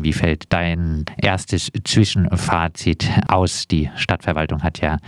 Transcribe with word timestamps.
Wie 0.00 0.12
fällt 0.12 0.52
dein 0.52 1.06
erstes 1.20 1.72
Zwischenfazit 1.84 3.10
aus? 3.28 3.66
Die 3.66 3.90
Stadtverwaltung 3.96 4.62
hat 4.62 4.80
ja 4.80 4.98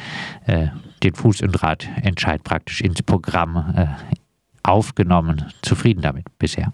äh, 0.46 0.66
den 1.04 1.12
Fuß- 1.12 1.44
und 1.44 1.62
Radentscheid 1.62 2.42
praktisch 2.42 2.80
ins 2.80 3.02
Programm 3.02 3.56
äh, 3.76 3.86
aufgenommen. 4.68 5.52
Zufrieden 5.62 6.02
damit 6.02 6.26
bisher? 6.38 6.72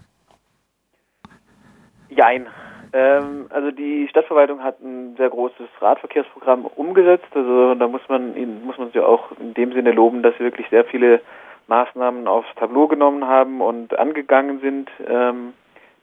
Jein. 2.09 2.47
Ähm, 2.95 3.47
also 3.51 3.71
die 3.71 4.09
Stadtverwaltung 4.09 4.63
hat 4.63 4.81
ein 4.81 5.15
sehr 5.19 5.29
großes 5.29 5.69
Radverkehrsprogramm 5.81 6.65
umgesetzt. 6.65 7.29
Also 7.35 7.75
da 7.75 7.87
muss 7.87 8.01
man 8.09 8.33
muss 8.65 8.79
man 8.79 8.91
sie 8.93 9.01
auch 9.01 9.31
in 9.39 9.53
dem 9.53 9.73
Sinne 9.73 9.93
loben, 9.93 10.23
dass 10.23 10.35
sie 10.39 10.45
wirklich 10.45 10.69
sehr 10.71 10.87
viele 10.87 11.21
Maßnahmen 11.67 12.27
aufs 12.27 12.49
Tableau 12.57 12.87
genommen 12.87 13.27
haben 13.27 13.61
und 13.61 13.99
angegangen 13.99 14.61
sind. 14.61 14.89
Ähm, 15.07 15.53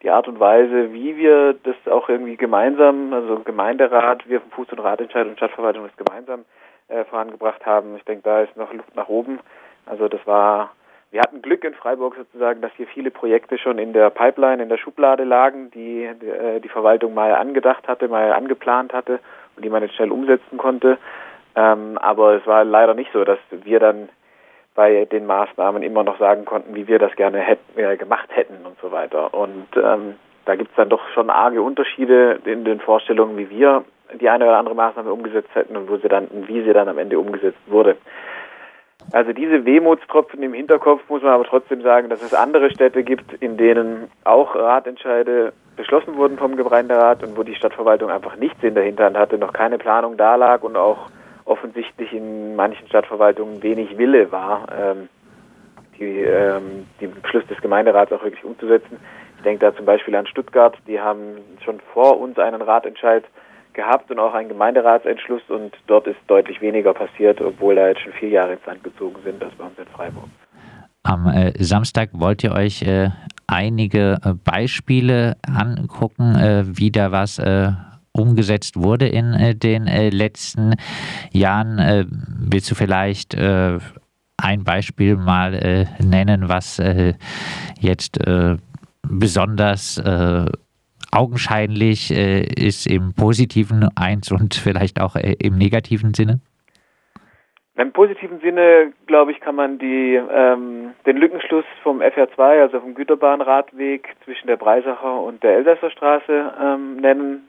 die 0.04 0.10
Art 0.10 0.28
und 0.28 0.40
Weise, 0.40 0.94
wie 0.94 1.18
wir 1.18 1.56
das 1.64 1.76
auch 1.90 2.10
irgendwie 2.10 2.36
gemeinsam, 2.36 3.14
also 3.14 3.40
Gemeinderat, 3.40 4.28
wir 4.28 4.42
vom 4.42 4.66
Fuß- 4.66 4.72
und 4.72 4.80
Radentscheid 4.80 5.26
und 5.26 5.38
Stadtverwaltung 5.38 5.86
das 5.86 6.06
gemeinsam 6.06 6.46
äh, 6.90 7.06
vorangebracht 7.06 7.66
haben. 7.66 7.96
Ich 7.96 8.04
denke, 8.04 8.24
da 8.24 8.42
ist 8.42 8.56
noch 8.58 8.74
Luft 8.74 8.96
nach 8.96 9.08
oben. 9.08 9.40
Also 9.86 10.08
das 10.08 10.26
war 10.28 10.72
wir 11.14 11.22
hatten 11.22 11.44
Glück 11.44 11.64
in 11.64 11.76
Freiburg 11.76 12.16
sozusagen, 12.16 12.62
dass 12.62 12.72
hier 12.76 12.88
viele 12.88 13.12
Projekte 13.12 13.60
schon 13.60 13.78
in 13.78 13.94
der 13.94 14.10
Pipeline, 14.10 14.64
in 14.64 14.70
der 14.70 14.80
Schublade 14.80 15.24
lagen, 15.24 15.70
die 15.70 16.06
äh, 16.06 16.60
die 16.60 16.70
Verwaltung 16.70 17.14
mal 17.14 17.36
angedacht 17.36 17.88
hatte, 17.88 18.08
mal 18.08 18.34
angeplant 18.34 18.94
hatte 18.94 19.20
und 19.56 19.64
die 19.64 19.70
man 19.70 19.84
jetzt 19.84 19.94
schnell 19.94 20.12
umsetzen 20.12 20.58
konnte. 20.58 20.98
Ähm, 21.56 22.00
aber 22.00 22.34
es 22.34 22.48
war 22.48 22.64
leider 22.64 22.96
nicht 22.96 23.12
so, 23.14 23.24
dass 23.24 23.38
wir 23.52 23.80
dann 23.80 24.10
bei 24.76 25.06
den 25.06 25.26
Maßnahmen 25.26 25.84
immer 25.84 26.04
noch 26.04 26.18
sagen 26.20 26.46
konnten, 26.46 26.76
wie 26.76 26.88
wir 26.88 27.00
das 27.00 27.16
gerne 27.16 27.40
hätten, 27.40 27.80
äh, 27.80 27.98
gemacht 27.98 28.30
hätten 28.32 28.66
und 28.66 28.78
so 28.82 28.92
weiter. 28.92 29.34
Und 29.34 29.68
ähm, 29.76 30.16
da 30.46 30.56
gibt 30.56 30.72
es 30.72 30.76
dann 30.76 30.90
doch 30.90 31.08
schon 31.14 31.30
arge 31.30 31.62
Unterschiede 31.62 32.40
in 32.46 32.66
den 32.66 32.80
Vorstellungen, 32.80 33.38
wie 33.38 33.50
wir 33.50 33.84
die 34.20 34.30
eine 34.30 34.46
oder 34.46 34.58
andere 34.58 34.76
Maßnahme 34.76 35.12
umgesetzt 35.12 35.54
hätten 35.54 35.78
und 35.78 35.90
wo 35.90 35.98
sie 35.98 36.08
dann, 36.08 36.28
wie 36.48 36.64
sie 36.64 36.74
dann 36.74 36.88
am 36.88 36.98
Ende 36.98 37.20
umgesetzt 37.20 37.60
wurde. 37.68 37.98
Also 39.12 39.34
diese 39.34 39.66
Wehmutstropfen 39.66 40.42
im 40.44 40.54
Hinterkopf 40.54 41.02
muss 41.10 41.22
man 41.22 41.34
aber 41.34 41.44
trotzdem 41.44 41.82
sagen, 41.82 42.10
dass 42.10 42.22
es 42.22 42.34
andere 42.34 42.70
Städte 42.72 43.04
gibt, 43.04 43.34
in 43.42 43.58
denen 43.58 44.10
auch 44.24 44.56
Ratentscheide 44.56 45.52
beschlossen 45.76 46.16
wurden 46.16 46.38
vom 46.38 46.56
Gemeinderat 46.56 47.24
und 47.24 47.38
wo 47.38 47.44
die 47.44 47.56
Stadtverwaltung 47.56 48.10
einfach 48.10 48.36
nichts 48.38 48.64
in 48.64 48.76
der 48.76 48.84
Hinterhand 48.84 49.18
hatte, 49.18 49.38
noch 49.38 49.52
keine 49.52 49.78
Planung 49.78 50.18
da 50.18 50.36
lag 50.36 50.64
und 50.64 50.78
auch 50.78 51.10
offensichtlich 51.46 52.12
in 52.14 52.56
manchen 52.56 52.88
Stadtverwaltungen 52.88 53.62
wenig 53.64 53.98
Wille 53.98 54.32
war, 54.32 54.68
ähm, 54.72 55.10
die, 56.00 56.22
ähm, 56.22 56.86
die 57.00 57.08
Beschluss 57.08 57.46
des 57.48 57.62
Gemeinderats 57.62 58.12
auch 58.12 58.24
wirklich 58.24 58.44
umzusetzen. 58.44 58.98
Ich 59.38 59.44
denke 59.44 59.66
da 59.66 59.76
zum 59.76 59.86
Beispiel 59.86 60.16
an 60.16 60.28
Stuttgart, 60.28 60.78
die 60.88 61.00
haben 61.00 61.38
schon 61.64 61.80
vor 61.94 62.20
uns 62.20 62.40
einen 62.40 62.62
Ratentscheid 62.62 63.24
gehabt 63.74 64.10
und 64.12 64.20
auch 64.20 64.34
einen 64.34 64.50
Gemeinderatsentschluss 64.50 65.42
und 65.50 65.76
dort 65.88 66.08
ist 66.08 66.20
deutlich 66.28 66.62
weniger 66.62 66.94
passiert, 66.94 67.42
obwohl 67.42 67.76
da 67.76 67.88
jetzt 67.88 68.02
schon 68.02 68.14
vier 68.14 68.30
Jahre 68.30 68.54
ins 68.54 68.66
Land 68.66 68.84
gezogen 68.84 69.16
sind, 69.24 69.44
als 69.44 69.54
bei 69.56 69.66
uns 69.66 69.78
in 69.78 69.86
Freiburg. 69.88 70.30
Am 71.04 71.28
äh, 71.28 71.52
Samstag 71.62 72.10
wollt 72.14 72.44
ihr 72.44 72.54
euch 72.54 72.82
äh, 72.84 73.10
einige 73.48 74.20
äh, 74.24 74.34
Beispiele 74.34 75.36
angucken, 75.46 76.36
äh, 76.36 76.64
wie 76.66 76.92
da 76.92 77.12
was 77.12 77.40
äh, 77.40 77.72
umgesetzt 78.14 78.78
wurde 78.78 79.08
in 79.08 79.34
äh, 79.34 79.56
den 79.56 79.86
letzten 79.86 80.76
Jahren. 81.32 82.08
willst 82.50 82.72
du 82.72 82.76
vielleicht 82.76 83.36
ein 83.36 84.64
Beispiel 84.64 85.16
mal 85.16 85.88
nennen, 86.00 86.48
was 86.48 86.82
jetzt 87.80 88.20
besonders 89.02 90.00
augenscheinlich 91.14 92.12
äh, 92.12 92.42
ist 92.42 92.88
im 92.88 93.14
positiven 93.14 93.88
eins 93.96 94.32
und 94.32 94.56
vielleicht 94.56 95.00
auch 95.00 95.16
äh, 95.16 95.36
im 95.40 95.58
negativen 95.58 96.14
Sinne? 96.14 96.40
Im 97.76 97.92
positiven 97.92 98.40
Sinne, 98.40 98.94
glaube 99.08 99.32
ich, 99.32 99.40
kann 99.40 99.56
man 99.56 99.80
die, 99.80 100.16
ähm, 100.16 100.92
den 101.08 101.18
Lückenschluss 101.18 101.66
vom 101.82 102.02
FR2, 102.02 102.62
also 102.62 102.80
vom 102.80 102.94
Güterbahnradweg 102.94 104.10
zwischen 104.24 104.48
der 104.48 104.58
Breisacher 104.58 105.22
und 105.22 105.42
der 105.42 105.58
Elsässer 105.58 105.90
Straße 105.90 106.54
ähm, 106.62 106.98
nennen. 106.98 107.48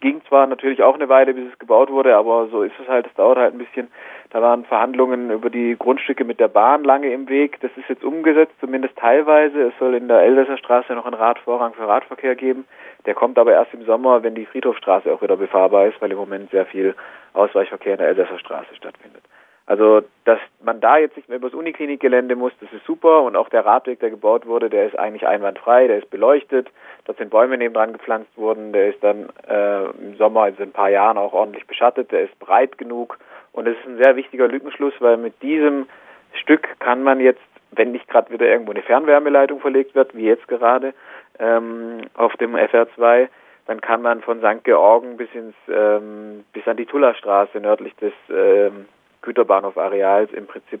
Ging 0.00 0.22
zwar 0.28 0.46
natürlich 0.46 0.82
auch 0.82 0.94
eine 0.94 1.10
Weile, 1.10 1.34
bis 1.34 1.52
es 1.52 1.58
gebaut 1.58 1.90
wurde, 1.90 2.16
aber 2.16 2.48
so 2.48 2.62
ist 2.62 2.78
es 2.80 2.88
halt, 2.88 3.06
es 3.06 3.14
dauert 3.14 3.36
halt 3.36 3.54
ein 3.54 3.58
bisschen. 3.58 3.88
Da 4.30 4.40
waren 4.40 4.64
Verhandlungen 4.64 5.30
über 5.30 5.50
die 5.50 5.76
Grundstücke 5.78 6.24
mit 6.24 6.40
der 6.40 6.48
Bahn 6.48 6.84
lange 6.84 7.12
im 7.12 7.28
Weg. 7.28 7.60
Das 7.60 7.70
ist 7.76 7.88
jetzt 7.88 8.04
umgesetzt, 8.04 8.54
zumindest 8.60 8.96
teilweise. 8.96 9.64
Es 9.64 9.74
soll 9.78 9.94
in 9.94 10.08
der 10.08 10.22
Elsässer 10.22 10.56
Straße 10.56 10.94
noch 10.94 11.04
einen 11.04 11.14
Radvorrang 11.14 11.74
für 11.74 11.86
Radverkehr 11.86 12.34
geben. 12.34 12.64
Der 13.04 13.14
kommt 13.14 13.38
aber 13.38 13.52
erst 13.52 13.74
im 13.74 13.84
Sommer, 13.84 14.22
wenn 14.22 14.34
die 14.34 14.46
Friedhofstraße 14.46 15.12
auch 15.12 15.20
wieder 15.20 15.36
befahrbar 15.36 15.86
ist, 15.86 16.00
weil 16.00 16.12
im 16.12 16.18
Moment 16.18 16.50
sehr 16.50 16.64
viel 16.64 16.94
Ausweichverkehr 17.34 17.92
in 17.92 17.98
der 17.98 18.08
Elsässer 18.08 18.38
Straße 18.38 18.74
stattfindet. 18.74 19.22
Also, 19.70 20.02
dass 20.24 20.40
man 20.64 20.80
da 20.80 20.98
jetzt 20.98 21.16
nicht 21.16 21.28
mehr 21.28 21.38
übers 21.38 21.54
Uniklinikgelände 21.54 22.34
muss, 22.34 22.52
das 22.60 22.72
ist 22.72 22.84
super. 22.86 23.22
Und 23.22 23.36
auch 23.36 23.48
der 23.50 23.64
Radweg, 23.64 24.00
der 24.00 24.10
gebaut 24.10 24.44
wurde, 24.44 24.68
der 24.68 24.88
ist 24.88 24.98
eigentlich 24.98 25.28
einwandfrei, 25.28 25.86
der 25.86 25.98
ist 25.98 26.10
beleuchtet. 26.10 26.66
Dort 27.04 27.18
sind 27.18 27.30
Bäume 27.30 27.56
nebendran 27.56 27.92
gepflanzt 27.92 28.36
worden. 28.36 28.72
Der 28.72 28.88
ist 28.88 29.00
dann 29.00 29.28
äh, 29.46 29.84
im 29.84 30.16
Sommer, 30.16 30.42
also 30.42 30.60
in 30.60 30.70
ein 30.70 30.72
paar 30.72 30.90
Jahren, 30.90 31.18
auch 31.18 31.32
ordentlich 31.32 31.68
beschattet. 31.68 32.10
Der 32.10 32.22
ist 32.22 32.36
breit 32.40 32.78
genug. 32.78 33.20
Und 33.52 33.68
es 33.68 33.78
ist 33.78 33.86
ein 33.86 34.02
sehr 34.02 34.16
wichtiger 34.16 34.48
Lückenschluss, 34.48 34.94
weil 34.98 35.18
mit 35.18 35.40
diesem 35.40 35.86
Stück 36.32 36.66
kann 36.80 37.04
man 37.04 37.20
jetzt, 37.20 37.38
wenn 37.70 37.92
nicht 37.92 38.08
gerade 38.08 38.32
wieder 38.32 38.46
irgendwo 38.46 38.72
eine 38.72 38.82
Fernwärmeleitung 38.82 39.60
verlegt 39.60 39.94
wird, 39.94 40.16
wie 40.16 40.24
jetzt 40.24 40.48
gerade 40.48 40.94
ähm, 41.38 42.00
auf 42.14 42.36
dem 42.38 42.56
FR2, 42.56 43.28
dann 43.68 43.80
kann 43.80 44.02
man 44.02 44.20
von 44.22 44.40
St. 44.40 44.64
Georgen 44.64 45.16
bis 45.16 45.28
ins 45.32 45.54
ähm, 45.72 46.44
bis 46.52 46.66
an 46.66 46.76
die 46.76 46.86
Tullerstraße 46.86 47.60
nördlich 47.60 47.94
des 47.94 48.14
ähm, 48.30 48.86
Güterbahnhof-Areals 49.22 50.32
im 50.32 50.46
Prinzip 50.46 50.80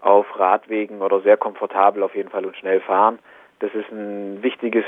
auf 0.00 0.26
Radwegen 0.38 1.00
oder 1.00 1.20
sehr 1.20 1.36
komfortabel 1.36 2.02
auf 2.02 2.14
jeden 2.14 2.30
Fall 2.30 2.44
und 2.44 2.56
schnell 2.56 2.80
fahren. 2.80 3.18
Das 3.60 3.72
ist 3.74 3.90
ein 3.90 4.42
wichtiges 4.42 4.84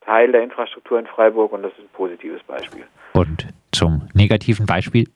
Teil 0.00 0.32
der 0.32 0.42
Infrastruktur 0.42 0.98
in 0.98 1.06
Freiburg 1.06 1.52
und 1.52 1.62
das 1.62 1.72
ist 1.72 1.80
ein 1.80 1.88
positives 1.92 2.42
Beispiel. 2.44 2.84
Und 3.12 3.46
zum 3.72 4.08
negativen 4.14 4.66
Beispiel? 4.66 5.08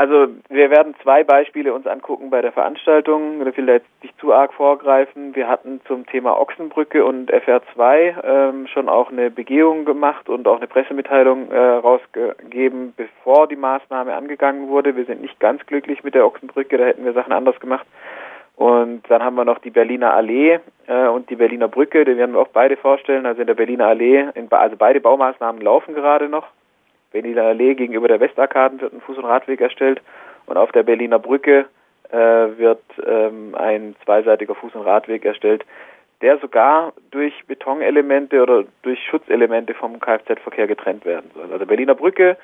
Also 0.00 0.28
wir 0.48 0.70
werden 0.70 0.94
zwei 1.02 1.24
Beispiele 1.24 1.74
uns 1.74 1.86
angucken 1.86 2.30
bei 2.30 2.40
der 2.40 2.52
Veranstaltung. 2.52 3.46
Ich 3.46 3.54
will 3.58 3.66
da 3.66 3.74
jetzt 3.74 4.02
nicht 4.02 4.18
zu 4.18 4.32
arg 4.32 4.54
vorgreifen. 4.54 5.36
Wir 5.36 5.46
hatten 5.46 5.82
zum 5.86 6.06
Thema 6.06 6.40
Ochsenbrücke 6.40 7.04
und 7.04 7.30
FR2 7.30 8.14
ähm, 8.24 8.66
schon 8.66 8.88
auch 8.88 9.12
eine 9.12 9.30
Begehung 9.30 9.84
gemacht 9.84 10.30
und 10.30 10.48
auch 10.48 10.56
eine 10.56 10.68
Pressemitteilung 10.68 11.50
äh, 11.50 11.58
rausgegeben, 11.58 12.94
bevor 12.96 13.46
die 13.46 13.56
Maßnahme 13.56 14.14
angegangen 14.14 14.68
wurde. 14.68 14.96
Wir 14.96 15.04
sind 15.04 15.20
nicht 15.20 15.38
ganz 15.38 15.66
glücklich 15.66 16.02
mit 16.02 16.14
der 16.14 16.24
Ochsenbrücke, 16.24 16.78
da 16.78 16.84
hätten 16.86 17.04
wir 17.04 17.12
Sachen 17.12 17.34
anders 17.34 17.60
gemacht. 17.60 17.86
Und 18.56 19.02
dann 19.10 19.22
haben 19.22 19.36
wir 19.36 19.44
noch 19.44 19.58
die 19.58 19.68
Berliner 19.68 20.14
Allee 20.14 20.60
äh, 20.86 21.08
und 21.08 21.28
die 21.28 21.36
Berliner 21.36 21.68
Brücke, 21.68 22.06
die 22.06 22.16
werden 22.16 22.32
wir 22.32 22.40
auch 22.40 22.48
beide 22.48 22.78
vorstellen. 22.78 23.26
Also 23.26 23.42
in 23.42 23.48
der 23.48 23.54
Berliner 23.54 23.88
Allee, 23.88 24.30
in, 24.34 24.50
also 24.50 24.76
beide 24.78 25.02
Baumaßnahmen 25.02 25.60
laufen 25.60 25.94
gerade 25.94 26.30
noch. 26.30 26.46
Berliner 27.12 27.44
Allee 27.44 27.74
gegenüber 27.74 28.08
der 28.08 28.20
Westarkaden 28.20 28.80
wird 28.80 28.92
ein 28.92 29.02
Fuß- 29.02 29.18
und 29.18 29.24
Radweg 29.24 29.60
erstellt 29.60 30.00
und 30.46 30.56
auf 30.56 30.72
der 30.72 30.82
Berliner 30.82 31.18
Brücke 31.18 31.66
äh, 32.10 32.16
wird 32.16 32.82
ähm, 33.06 33.54
ein 33.54 33.94
zweiseitiger 34.04 34.54
Fuß- 34.54 34.74
und 34.74 34.86
Radweg 34.86 35.24
erstellt, 35.24 35.64
der 36.20 36.38
sogar 36.38 36.92
durch 37.10 37.32
Betonelemente 37.46 38.42
oder 38.42 38.64
durch 38.82 38.98
Schutzelemente 39.08 39.74
vom 39.74 39.98
Kfz-Verkehr 40.00 40.66
getrennt 40.66 41.04
werden 41.04 41.30
soll. 41.34 41.52
Also 41.52 41.66
Berliner 41.66 41.94
Brücke 41.94 42.36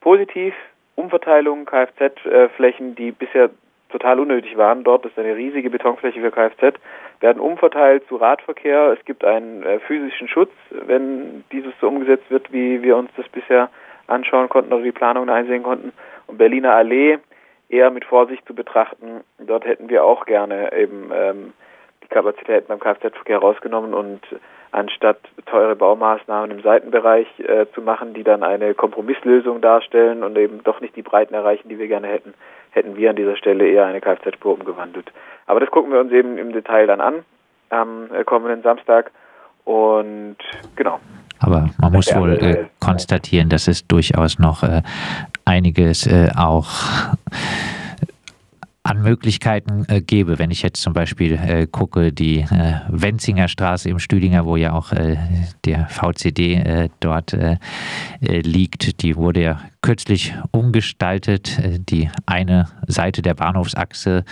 positiv, 0.00 0.54
Umverteilung 0.94 1.64
Kfz-Flächen, 1.64 2.94
die 2.94 3.10
bisher 3.10 3.50
total 3.90 4.20
unnötig 4.20 4.56
waren. 4.56 4.84
Dort 4.84 5.06
ist 5.06 5.18
eine 5.18 5.34
riesige 5.36 5.70
Betonfläche 5.70 6.20
für 6.20 6.30
Kfz, 6.30 6.78
werden 7.20 7.40
umverteilt 7.40 8.06
zu 8.08 8.16
Radverkehr. 8.16 8.94
Es 8.98 9.04
gibt 9.04 9.24
einen 9.24 9.62
äh, 9.62 9.78
physischen 9.80 10.28
Schutz, 10.28 10.52
wenn 10.70 11.44
dieses 11.50 11.72
so 11.80 11.88
umgesetzt 11.88 12.30
wird, 12.30 12.52
wie 12.52 12.82
wir 12.82 12.96
uns 12.96 13.10
das 13.16 13.28
bisher 13.28 13.70
anschauen 14.06 14.48
konnten 14.48 14.72
oder 14.72 14.82
die 14.82 14.92
Planungen 14.92 15.30
einsehen 15.30 15.62
konnten. 15.62 15.92
Und 16.26 16.38
Berliner 16.38 16.74
Allee 16.74 17.18
eher 17.68 17.90
mit 17.90 18.04
Vorsicht 18.04 18.46
zu 18.46 18.54
betrachten. 18.54 19.22
Dort 19.38 19.64
hätten 19.64 19.88
wir 19.88 20.04
auch 20.04 20.26
gerne 20.26 20.72
eben 20.72 21.10
ähm, 21.12 21.52
die 22.02 22.08
Kapazitäten 22.08 22.68
beim 22.68 22.80
Kfz-Verkehr 22.80 23.38
rausgenommen 23.38 23.94
und 23.94 24.20
anstatt 24.72 25.18
teure 25.46 25.76
Baumaßnahmen 25.76 26.50
im 26.50 26.62
Seitenbereich 26.62 27.28
äh, 27.40 27.66
zu 27.74 27.80
machen, 27.80 28.12
die 28.12 28.24
dann 28.24 28.42
eine 28.42 28.74
Kompromisslösung 28.74 29.60
darstellen 29.60 30.22
und 30.22 30.36
eben 30.36 30.62
doch 30.64 30.80
nicht 30.80 30.96
die 30.96 31.02
Breiten 31.02 31.34
erreichen, 31.34 31.68
die 31.68 31.78
wir 31.78 31.86
gerne 31.86 32.08
hätten, 32.08 32.34
hätten 32.70 32.96
wir 32.96 33.10
an 33.10 33.16
dieser 33.16 33.36
Stelle 33.36 33.68
eher 33.68 33.86
eine 33.86 34.00
Kfz-Spur 34.00 34.52
umgewandelt. 34.52 35.12
Aber 35.46 35.60
das 35.60 35.70
gucken 35.70 35.92
wir 35.92 36.00
uns 36.00 36.12
eben 36.12 36.38
im 36.38 36.52
Detail 36.52 36.86
dann 36.86 37.00
an 37.00 37.24
am 37.70 38.12
äh, 38.12 38.24
kommenden 38.24 38.62
Samstag 38.62 39.10
und 39.64 40.36
genau. 40.76 41.00
Aber 41.44 41.70
man 41.78 41.92
muss 41.92 42.06
wohl 42.14 42.32
äh, 42.32 42.64
konstatieren, 42.80 43.50
dass 43.50 43.68
es 43.68 43.86
durchaus 43.86 44.38
noch 44.38 44.62
äh, 44.62 44.82
einiges 45.44 46.06
äh, 46.06 46.30
auch 46.34 46.68
an 48.82 49.02
Möglichkeiten 49.02 49.86
äh, 49.88 50.00
gäbe. 50.00 50.38
Wenn 50.38 50.50
ich 50.50 50.62
jetzt 50.62 50.80
zum 50.82 50.92
Beispiel 50.92 51.32
äh, 51.34 51.66
gucke, 51.66 52.12
die 52.12 52.40
äh, 52.40 52.80
Wenzinger 52.88 53.48
Straße 53.48 53.88
im 53.88 53.98
Stüdinger, 53.98 54.44
wo 54.44 54.56
ja 54.56 54.72
auch 54.72 54.92
äh, 54.92 55.16
der 55.64 55.86
VCD 55.88 56.54
äh, 56.54 56.88
dort 57.00 57.32
äh, 57.32 57.56
liegt, 58.20 59.02
die 59.02 59.16
wurde 59.16 59.42
ja 59.42 59.60
kürzlich 59.80 60.34
umgestaltet. 60.50 61.58
die 61.90 62.10
eine 62.24 62.68
Seite 62.86 63.20
der 63.20 63.34
Bahnhofsachse, 63.34 64.24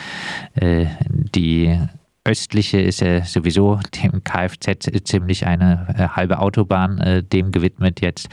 die 0.54 1.78
östliche 2.24 2.80
ist 2.80 3.00
ja 3.00 3.24
sowieso 3.24 3.80
dem 4.02 4.22
Kfz 4.22 4.90
ziemlich 5.04 5.46
eine 5.46 5.86
äh, 5.96 6.08
halbe 6.08 6.38
Autobahn 6.38 6.98
äh, 6.98 7.22
dem 7.22 7.50
gewidmet. 7.50 8.00
Jetzt 8.00 8.28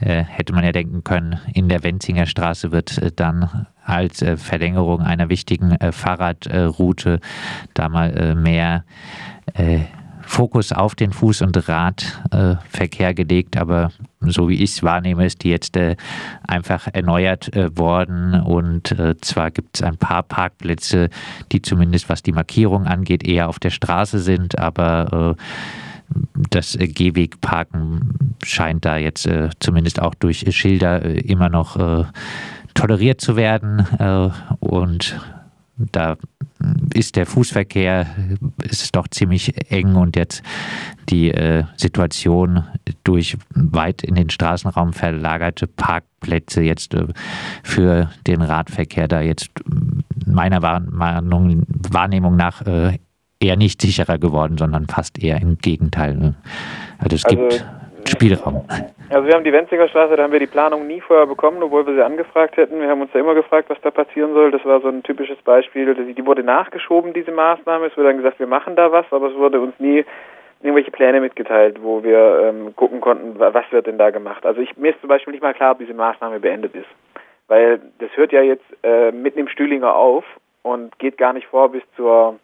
äh, 0.00 0.22
hätte 0.22 0.52
man 0.52 0.64
ja 0.64 0.72
denken 0.72 1.02
können, 1.02 1.40
in 1.52 1.68
der 1.68 1.82
Wenzinger 1.82 2.26
Straße 2.26 2.70
wird 2.70 2.98
äh, 2.98 3.10
dann 3.14 3.66
als 3.84 4.22
äh, 4.22 4.36
Verlängerung 4.36 5.00
einer 5.00 5.28
wichtigen 5.28 5.72
äh, 5.72 5.92
Fahrradroute 5.92 7.20
da 7.74 7.88
mal 7.88 8.34
mehr 8.34 8.84
Fokus 10.22 10.72
auf 10.72 10.94
den 10.94 11.12
Fuß- 11.12 11.44
und 11.44 11.68
Radverkehr 11.68 13.12
gelegt, 13.12 13.58
aber 13.58 13.92
so 14.30 14.48
wie 14.48 14.62
ich 14.62 14.72
es 14.72 14.82
wahrnehme, 14.82 15.26
ist 15.26 15.42
die 15.44 15.50
jetzt 15.50 15.76
äh, 15.76 15.96
einfach 16.46 16.88
erneuert 16.92 17.54
äh, 17.54 17.76
worden. 17.76 18.34
Und 18.40 18.92
äh, 18.92 19.16
zwar 19.20 19.50
gibt 19.50 19.76
es 19.76 19.82
ein 19.82 19.96
paar 19.96 20.22
Parkplätze, 20.22 21.10
die 21.52 21.62
zumindest 21.62 22.08
was 22.08 22.22
die 22.22 22.32
Markierung 22.32 22.86
angeht, 22.86 23.26
eher 23.26 23.48
auf 23.48 23.58
der 23.58 23.70
Straße 23.70 24.18
sind, 24.18 24.58
aber 24.58 25.36
äh, 25.36 25.42
das 26.50 26.76
äh, 26.76 26.86
Gehwegparken 26.86 28.34
scheint 28.42 28.84
da 28.84 28.96
jetzt 28.96 29.28
zumindest 29.58 30.00
auch 30.00 30.14
durch 30.14 30.44
Schilder 30.54 31.02
immer 31.02 31.48
noch 31.48 31.78
toleriert 32.74 33.22
zu 33.22 33.36
werden. 33.36 33.86
Und 34.60 35.18
da 35.76 36.16
ist 36.94 37.16
der 37.16 37.26
Fußverkehr 37.26 38.06
ist 38.62 38.94
doch 38.94 39.08
ziemlich 39.08 39.70
eng 39.70 39.96
und 39.96 40.16
jetzt 40.16 40.42
die 41.08 41.30
äh, 41.30 41.64
Situation 41.76 42.64
durch 43.02 43.36
weit 43.54 44.02
in 44.02 44.14
den 44.14 44.30
Straßenraum 44.30 44.92
verlagerte 44.92 45.66
Parkplätze 45.66 46.62
jetzt 46.62 46.94
äh, 46.94 47.06
für 47.62 48.10
den 48.26 48.42
Radverkehr 48.42 49.08
da 49.08 49.20
jetzt 49.20 49.50
meiner 50.26 50.62
Wahrnehmung, 50.62 51.64
Wahrnehmung 51.68 52.36
nach 52.36 52.62
äh, 52.66 52.98
eher 53.40 53.56
nicht 53.56 53.82
sicherer 53.82 54.18
geworden, 54.18 54.56
sondern 54.56 54.86
fast 54.86 55.18
eher 55.18 55.40
im 55.40 55.58
Gegenteil. 55.58 56.16
Ne? 56.16 56.34
Also 56.98 57.16
es 57.16 57.24
also, 57.24 57.36
gibt 57.36 57.66
Spielraum. 58.08 58.64
Also 59.10 59.26
wir 59.26 59.34
haben 59.34 59.44
die 59.44 59.52
Wenziger 59.52 59.88
Straße, 59.88 60.16
da 60.16 60.22
haben 60.22 60.32
wir 60.32 60.40
die 60.40 60.46
Planung 60.46 60.86
nie 60.86 61.00
vorher 61.00 61.26
bekommen, 61.26 61.62
obwohl 61.62 61.86
wir 61.86 61.94
sie 61.94 62.04
angefragt 62.04 62.56
hätten. 62.56 62.80
Wir 62.80 62.88
haben 62.88 63.00
uns 63.00 63.12
da 63.12 63.18
immer 63.18 63.34
gefragt, 63.34 63.70
was 63.70 63.80
da 63.82 63.90
passieren 63.90 64.34
soll. 64.34 64.50
Das 64.50 64.64
war 64.64 64.80
so 64.80 64.88
ein 64.88 65.02
typisches 65.02 65.38
Beispiel. 65.42 65.94
Die 65.94 66.26
wurde 66.26 66.42
nachgeschoben, 66.42 67.12
diese 67.12 67.30
Maßnahme. 67.30 67.86
Es 67.86 67.96
wurde 67.96 68.08
dann 68.08 68.16
gesagt, 68.16 68.38
wir 68.38 68.46
machen 68.46 68.76
da 68.76 68.90
was, 68.92 69.06
aber 69.10 69.28
es 69.28 69.34
wurde 69.34 69.60
uns 69.60 69.74
nie 69.78 70.04
irgendwelche 70.62 70.90
Pläne 70.90 71.20
mitgeteilt, 71.20 71.82
wo 71.82 72.02
wir 72.02 72.48
ähm, 72.48 72.74
gucken 72.74 73.00
konnten, 73.00 73.38
was 73.38 73.70
wird 73.70 73.86
denn 73.86 73.98
da 73.98 74.10
gemacht. 74.10 74.46
Also 74.46 74.62
ich, 74.62 74.76
mir 74.78 74.92
ist 74.92 75.00
zum 75.00 75.08
Beispiel 75.08 75.32
nicht 75.32 75.42
mal 75.42 75.52
klar, 75.52 75.72
ob 75.72 75.78
diese 75.78 75.92
Maßnahme 75.92 76.40
beendet 76.40 76.74
ist. 76.74 76.88
Weil 77.48 77.80
das 77.98 78.08
hört 78.14 78.32
ja 78.32 78.40
jetzt 78.40 78.64
äh, 78.82 79.12
mitten 79.12 79.38
im 79.38 79.48
Stühlinger 79.48 79.94
auf 79.94 80.24
und 80.62 80.98
geht 80.98 81.18
gar 81.18 81.34
nicht 81.34 81.46
vor 81.48 81.70
bis 81.70 81.82
zur 81.96 82.38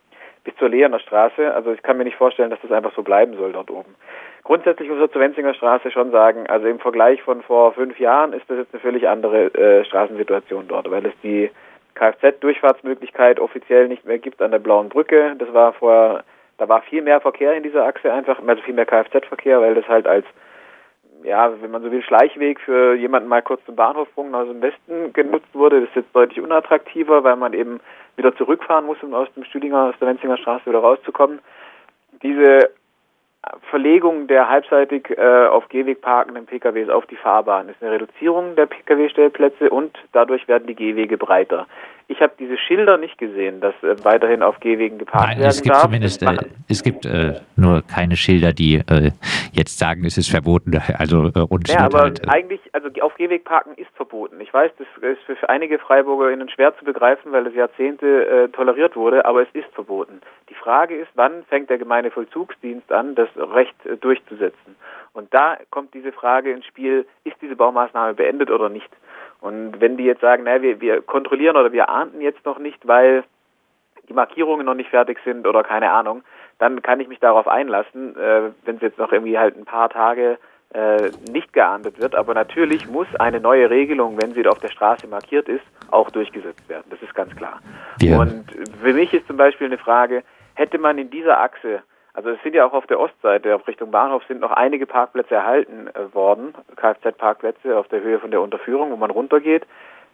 bis 0.45 0.55
zur 0.57 0.69
Lehener 0.69 0.99
Straße. 0.99 1.53
Also 1.55 1.73
ich 1.73 1.83
kann 1.83 1.99
mir 1.99 2.05
nicht 2.05 2.17
vorstellen, 2.17 2.51
dass 2.51 2.61
das 2.61 2.73
einfach 2.73 2.95
so 2.95 3.03
bleiben 3.03 3.37
soll 3.37 3.53
dort 3.53 3.71
oben. 3.71 3.95
Grundsätzlich 4.43 4.89
muss 4.89 4.99
man 4.99 5.11
zur 5.11 5.21
Wenzinger 5.21 5.55
Straße 5.55 5.91
schon 5.91 6.11
sagen, 6.11 6.47
also 6.49 6.67
im 6.67 6.79
Vergleich 6.79 7.23
von 7.23 7.43
vor 7.43 7.73
fünf 7.73 7.99
Jahren 7.99 8.33
ist 8.33 8.49
das 8.49 8.59
jetzt 8.59 8.75
eine 8.75 8.81
völlig 8.81 9.07
andere 9.09 9.55
äh, 9.55 9.85
Straßensituation 9.85 10.67
dort, 10.69 10.91
weil 10.91 11.07
es 11.07 11.13
die 11.23 11.51
Kfz-Durchfahrtsmöglichkeit 11.95 13.39
offiziell 13.39 13.89
nicht 13.89 14.07
mehr 14.07 14.19
gibt 14.19 14.41
an 14.41 14.51
der 14.51 14.59
Blauen 14.59 14.89
Brücke. 14.89 15.35
Das 15.39 15.53
war 15.53 15.75
vorher, 15.75 16.25
da 16.57 16.69
war 16.69 16.83
viel 16.83 17.03
mehr 17.03 17.21
Verkehr 17.21 17.53
in 17.53 17.63
dieser 17.63 17.85
Achse 17.85 18.13
einfach, 18.13 18.41
also 18.45 18.63
viel 18.63 18.75
mehr 18.75 18.87
Kfz-Verkehr, 18.87 19.61
weil 19.61 19.75
das 19.75 19.87
halt 19.89 20.07
als 20.07 20.25
ja, 21.23 21.53
wenn 21.61 21.71
man 21.71 21.83
so 21.83 21.91
will, 21.91 22.03
Schleichweg 22.03 22.61
für 22.61 22.95
jemanden 22.95 23.29
mal 23.29 23.43
kurz 23.43 23.65
zum 23.67 23.77
Bahnhof 23.77 24.09
bringen 24.15 24.35
aus 24.35 24.49
dem 24.49 24.63
Westen 24.63 25.13
genutzt 25.13 25.53
wurde. 25.53 25.81
Das 25.81 25.91
ist 25.91 25.97
jetzt 25.97 26.17
deutlich 26.17 26.41
unattraktiver, 26.41 27.25
weil 27.25 27.37
man 27.37 27.53
eben 27.53 27.81
wieder 28.21 28.37
zurückfahren 28.37 28.87
muss, 28.87 29.03
um 29.03 29.15
aus 29.15 29.29
dem 29.35 29.45
Stüdinger, 29.45 29.89
aus 29.89 29.95
der 30.01 30.09
Wenzinger 30.09 30.37
Straße 30.37 30.67
wieder 30.67 30.79
rauszukommen. 30.79 31.41
Diese 32.23 32.71
Verlegung 33.71 34.27
der 34.27 34.51
halbseitig 34.51 35.09
äh, 35.17 35.47
auf 35.47 35.69
Gehweg 35.71 36.03
parkenden 36.03 36.45
PKWs 36.45 36.91
auf 36.91 37.07
die 37.07 37.17
Fahrbahn 37.17 37.71
ist 37.71 37.83
eine 37.83 37.93
Reduzierung 37.93 38.55
der 38.55 38.67
PKW-Stellplätze 38.67 39.71
und 39.71 39.97
dadurch 40.13 40.47
werden 40.47 40.67
die 40.67 40.75
Gehwege 40.75 41.17
breiter. 41.17 41.67
Ich 42.09 42.21
habe 42.21 42.33
diese 42.39 42.59
Schilder 42.59 42.99
nicht 42.99 43.17
gesehen, 43.17 43.61
dass 43.63 43.73
äh, 43.83 43.97
weiterhin 44.05 44.43
auf 44.43 44.61
Gehwegen 44.61 44.99
geparkt 44.99 45.29
Nein, 45.29 45.39
werden 45.39 45.49
es 45.49 45.63
gibt 45.63 45.75
darf. 45.75 45.85
Zumindest, 45.85 46.23
äh, 46.23 46.37
es 46.69 46.83
gibt 46.83 47.07
äh, 47.07 47.41
nur 47.57 47.83
keine 47.83 48.17
Schilder, 48.17 48.53
die 48.53 48.75
äh, 48.75 49.13
jetzt 49.53 49.79
sagen, 49.79 50.05
es 50.05 50.19
ist 50.19 50.29
verboten. 50.31 50.79
Also 50.99 51.31
äh, 51.35 51.41
und 51.49 51.67
ja, 51.69 51.87
aber 51.87 52.01
halt, 52.01 52.29
eigentlich, 52.29 52.61
also 52.73 52.89
auf 53.01 53.15
Gehweg 53.15 53.45
parken 53.45 53.75
ist 53.77 53.91
verboten. 53.97 54.41
Ich 54.41 54.53
weiß, 54.53 54.71
das 54.79 54.87
ist 55.03 55.23
für, 55.23 55.49
einige 55.49 55.79
FreiburgerInnen 55.79 56.49
schwer 56.49 56.77
zu 56.77 56.85
begreifen, 56.85 57.33
weil 57.33 57.47
es 57.47 57.55
Jahrzehnte 57.55 58.51
toleriert 58.53 58.97
wurde, 58.97 59.25
aber 59.25 59.43
es 59.43 59.49
ist 59.53 59.73
verboten. 59.75 60.21
Die 60.49 60.55
Frage 60.55 60.97
ist, 60.97 61.11
wann 61.15 61.45
fängt 61.45 61.71
der 61.71 61.79
Gemeindevollzugsdienst 61.79 62.93
an, 62.93 63.15
das 63.15 63.29
Recht 63.37 63.75
durchzusetzen? 64.01 64.77
Und 65.13 65.33
da 65.35 65.59
kommt 65.71 65.95
diese 65.95 66.13
Frage 66.13 66.53
ins 66.53 66.67
Spiel, 66.67 67.07
ist 67.25 67.37
diese 67.43 67.57
Baumaßnahme 67.57 68.15
beendet 68.15 68.51
oder 68.51 68.69
nicht? 68.69 68.91
Und 69.41 69.81
wenn 69.81 69.97
die 69.97 70.05
jetzt 70.05 70.21
sagen, 70.21 70.45
naja, 70.45 70.63
wir, 70.63 70.81
wir 70.81 71.03
kontrollieren 71.03 71.57
oder 71.57 71.73
wir 71.73 71.89
ahnden 71.89 72.21
jetzt 72.21 72.45
noch 72.45 72.59
nicht, 72.59 72.87
weil 72.87 73.25
die 74.09 74.13
Markierungen 74.13 74.67
noch 74.67 74.75
nicht 74.75 74.91
fertig 74.91 75.19
sind 75.25 75.47
oder 75.47 75.63
keine 75.63 75.91
Ahnung, 75.91 76.23
dann 76.59 76.83
kann 76.83 77.01
ich 77.01 77.09
mich 77.09 77.21
darauf 77.21 77.49
einlassen, 77.49 78.17
äh, 78.17 78.51
wenn 78.65 78.77
es 78.77 78.83
jetzt 78.83 78.99
noch 78.99 79.13
irgendwie 79.13 79.39
halt 79.39 79.57
ein 79.57 79.65
paar 79.65 79.89
Tage 79.89 80.39
äh, 80.75 81.11
nicht 81.31 81.53
geahndet 81.53 82.01
wird. 82.01 82.15
Aber 82.15 82.35
natürlich 82.35 82.89
muss 82.89 83.09
eine 83.19 83.41
neue 83.41 83.71
Regelung, 83.71 84.21
wenn 84.21 84.35
sie 84.35 84.47
auf 84.47 84.59
der 84.59 84.69
Straße 84.69 85.07
markiert 85.07 85.49
ist, 85.49 85.65
auch 85.91 86.11
durchgesetzt 86.11 86.69
werden. 86.69 86.87
Das 86.91 87.03
ist 87.03 87.15
ganz 87.15 87.35
klar. 87.37 87.61
Ja. 88.01 88.19
Und 88.19 88.45
für 88.83 88.93
mich 88.93 89.13
ist 89.13 89.27
zum 89.27 89.37
Beispiel 89.37 89.67
eine 89.67 89.79
Frage, 89.79 90.23
hätte 90.55 90.79
man 90.79 90.99
in 90.99 91.11
dieser 91.11 91.41
Achse 91.41 91.83
also 92.13 92.31
es 92.31 92.43
sind 92.43 92.55
ja 92.55 92.67
auch 92.67 92.73
auf 92.73 92.87
der 92.87 92.99
Ostseite, 92.99 93.55
auf 93.55 93.67
Richtung 93.69 93.91
Bahnhof, 93.91 94.23
sind 94.27 94.41
noch 94.41 94.51
einige 94.51 94.87
Parkplätze 94.87 95.35
erhalten 95.35 95.89
äh, 95.89 96.13
worden, 96.13 96.55
Kfz-Parkplätze 96.77 97.79
auf 97.79 97.89
der 97.89 98.03
Höhe 98.03 98.19
von 98.19 98.31
der 98.31 98.41
Unterführung, 98.41 98.91
wo 98.91 98.97
man 98.97 99.11
runtergeht. 99.11 99.67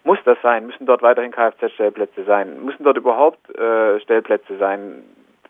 Muss 0.05 0.19
das 0.25 0.39
sein? 0.43 0.67
Müssen 0.67 0.87
dort 0.87 1.03
weiterhin 1.03 1.33
Kfz-Stellplätze 1.33 2.25
sein? 2.25 2.63
Müssen 2.65 2.85
dort 2.85 2.97
überhaupt 2.97 3.51
äh, 3.59 3.99
Stellplätze 4.01 4.57
sein 4.59 5.03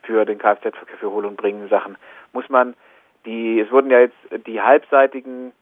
für 0.03 0.25
den 0.25 0.39
Kfz-Verkehr 0.39 0.97
für 0.99 1.11
Hol- 1.11 1.27
und 1.27 1.37
Bringen 1.37 1.69
Sachen? 1.69 1.97
Muss 2.33 2.49
man 2.49 2.75
die, 3.27 3.61
es 3.61 3.71
wurden 3.71 3.91
ja 3.91 4.01
jetzt 4.01 4.17
die 4.47 4.61
halbseitigen 4.61 5.53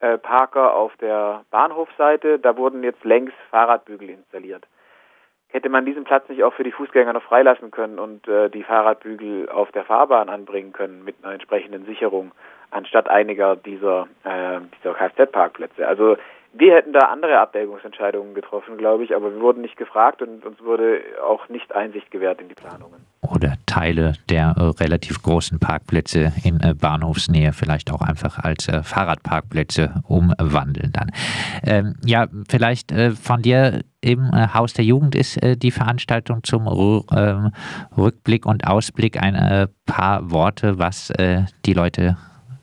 äh, 0.00 0.18
Parker 0.18 0.74
auf 0.74 0.96
der 0.96 1.44
Bahnhofseite, 1.50 2.38
da 2.38 2.56
wurden 2.56 2.82
jetzt 2.82 3.04
längs 3.04 3.32
Fahrradbügel 3.50 4.10
installiert 4.10 4.66
hätte 5.48 5.68
man 5.68 5.86
diesen 5.86 6.04
Platz 6.04 6.28
nicht 6.28 6.42
auch 6.42 6.52
für 6.52 6.64
die 6.64 6.72
Fußgänger 6.72 7.12
noch 7.12 7.22
freilassen 7.22 7.70
können 7.70 7.98
und 7.98 8.28
äh, 8.28 8.50
die 8.50 8.62
Fahrradbügel 8.62 9.48
auf 9.48 9.72
der 9.72 9.84
Fahrbahn 9.84 10.28
anbringen 10.28 10.72
können 10.72 11.04
mit 11.04 11.16
einer 11.22 11.32
entsprechenden 11.32 11.86
Sicherung 11.86 12.32
anstatt 12.70 13.08
einiger 13.08 13.56
dieser, 13.56 14.08
äh, 14.24 14.60
dieser 14.78 14.94
Kfz-Parkplätze. 14.94 15.88
Also 15.88 16.16
wir 16.52 16.74
hätten 16.74 16.92
da 16.92 17.00
andere 17.00 17.38
Abwägungsentscheidungen 17.38 18.34
getroffen, 18.34 18.76
glaube 18.76 19.04
ich, 19.04 19.14
aber 19.14 19.32
wir 19.32 19.40
wurden 19.40 19.62
nicht 19.62 19.76
gefragt 19.76 20.20
und 20.20 20.44
uns 20.44 20.62
wurde 20.62 21.00
auch 21.22 21.48
nicht 21.48 21.74
Einsicht 21.74 22.10
gewährt 22.10 22.40
in 22.40 22.48
die 22.48 22.54
Planungen. 22.54 23.06
Oder 23.30 23.54
Teile 23.66 24.14
der 24.28 24.54
äh, 24.56 24.82
relativ 24.82 25.22
großen 25.22 25.58
Parkplätze 25.58 26.32
in 26.44 26.60
äh, 26.60 26.74
Bahnhofsnähe 26.74 27.52
vielleicht 27.52 27.92
auch 27.92 28.00
einfach 28.00 28.38
als 28.38 28.68
äh, 28.68 28.82
Fahrradparkplätze 28.82 30.02
umwandeln 30.08 30.92
dann. 30.92 31.10
Ähm, 31.66 31.94
ja, 32.04 32.26
vielleicht 32.48 32.92
von 33.20 33.42
dir 33.42 33.80
im 34.00 34.30
Haus 34.54 34.74
der 34.74 34.84
Jugend 34.84 35.14
ist 35.14 35.38
die 35.42 35.70
Veranstaltung 35.70 36.44
zum 36.44 36.66
ähm, 37.16 37.50
Rückblick 37.96 38.46
und 38.46 38.66
Ausblick 38.66 39.20
ein 39.20 39.68
paar 39.86 40.30
Worte, 40.30 40.78
was 40.78 41.12
die 41.66 41.72
Leute 41.72 42.16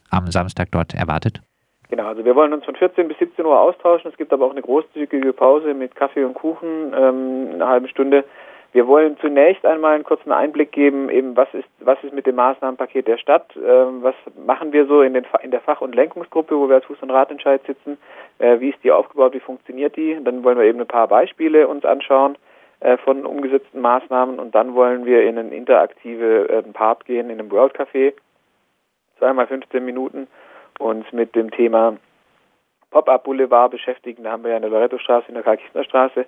am 0.10 0.28
Samstag 0.32 0.72
dort 0.72 0.94
erwartet. 0.94 1.42
Genau, 1.90 2.08
also 2.08 2.26
wir 2.26 2.36
wollen 2.36 2.54
uns 2.54 2.66
von 2.66 2.76
14 2.76 3.08
bis 3.08 3.18
17 3.20 3.46
Uhr 3.46 3.60
austauschen. 3.60 4.10
Es 4.10 4.18
gibt 4.18 4.34
aber 4.34 4.46
auch 4.46 4.52
eine 4.52 4.62
großzügige 4.62 5.34
Pause 5.34 5.74
mit 5.74 5.96
Kaffee 5.96 6.24
und 6.24 6.34
Kuchen, 6.34 6.94
ähm, 6.98 7.50
eine 7.54 7.68
halbe 7.68 7.88
Stunde. 7.88 8.26
Wir 8.76 8.88
wollen 8.88 9.18
zunächst 9.22 9.66
einmal 9.66 9.96
einen 9.96 10.04
kurzen 10.04 10.34
Einblick 10.34 10.74
geben, 10.74 11.10
eben 11.10 11.38
was 11.38 11.48
ist, 11.54 11.70
was 11.80 11.98
ist 12.04 12.14
mit 12.14 12.26
dem 12.26 12.36
Maßnahmenpaket 12.36 13.08
der 13.08 13.18
Stadt, 13.18 13.56
ähm, 13.56 14.04
was 14.04 14.16
machen 14.46 14.74
wir 14.74 14.86
so 14.86 15.02
in, 15.02 15.14
den, 15.14 15.26
in 15.44 15.52
der 15.52 15.62
Fach- 15.62 15.80
und 15.80 15.96
Lenkungsgruppe, 15.96 16.60
wo 16.60 16.68
wir 16.68 16.76
als 16.76 16.86
Fuß- 16.86 17.02
und 17.02 17.10
Ratentscheid 17.10 17.62
sitzen, 17.66 17.98
äh, 18.40 18.60
wie 18.60 18.72
ist 18.72 18.84
die 18.84 18.92
aufgebaut, 18.92 19.34
wie 19.34 19.40
funktioniert 19.40 19.96
die. 19.96 20.22
Dann 20.22 20.44
wollen 20.44 20.58
wir 20.58 20.66
eben 20.66 20.82
ein 20.82 20.88
paar 20.88 21.08
Beispiele 21.08 21.70
uns 21.70 21.86
anschauen 21.86 22.38
äh, 22.82 22.98
von 22.98 23.26
umgesetzten 23.26 23.80
Maßnahmen. 23.80 24.40
Und 24.40 24.54
dann 24.56 24.76
wollen 24.76 25.06
wir 25.06 25.24
in 25.24 25.40
einen 25.40 25.54
interaktive 25.54 26.50
äh, 26.50 26.62
Part 26.74 27.06
gehen, 27.06 27.30
in 27.30 27.40
einem 27.40 27.52
World 27.52 27.80
Café, 27.80 28.12
zweimal 29.20 29.48
15 29.48 29.86
Minuten 29.86 30.28
uns 30.80 31.10
mit 31.14 31.34
dem 31.34 31.50
Thema 31.50 31.96
Pop-Up 32.92 33.24
Boulevard 33.24 33.72
beschäftigen. 33.72 34.26
Da 34.26 34.32
haben 34.32 34.44
wir 34.44 34.52
ja 34.52 34.58
in 34.58 34.64
der 34.64 34.72
Loretto-Straße, 34.72 35.30
in 35.30 35.36
der 35.36 35.44
Karl-Kistner-Straße 35.44 36.26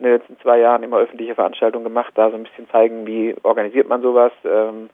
in 0.00 0.06
den 0.06 0.14
letzten 0.14 0.38
zwei 0.40 0.58
Jahren 0.58 0.82
immer 0.82 0.98
öffentliche 0.98 1.34
Veranstaltungen 1.34 1.84
gemacht, 1.84 2.12
da 2.14 2.30
so 2.30 2.36
ein 2.36 2.44
bisschen 2.44 2.68
zeigen, 2.70 3.06
wie 3.06 3.36
organisiert 3.42 3.86
man 3.86 4.00
sowas, 4.00 4.32
ähm, 4.44 4.88